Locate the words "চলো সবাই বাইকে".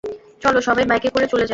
0.41-1.09